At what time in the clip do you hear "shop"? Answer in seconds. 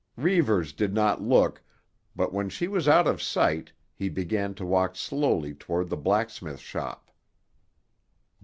6.59-7.11